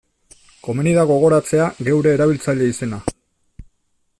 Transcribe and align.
Komeni 0.67 0.93
da 0.95 1.03
gogoratzea 1.11 1.67
geure 1.89 2.15
erabiltzaile 2.17 2.71
izena. 2.73 3.03